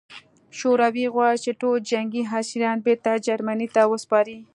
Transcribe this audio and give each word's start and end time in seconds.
شوروي 0.59 1.05
غواړي 1.15 1.37
چې 1.45 1.51
ټول 1.61 1.77
جنګي 1.91 2.23
اسیران 2.39 2.77
بېرته 2.85 3.11
جرمني 3.25 3.67
ته 3.75 3.81
وسپاري 3.91 4.37